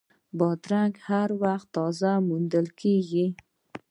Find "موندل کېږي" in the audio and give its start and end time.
2.27-3.27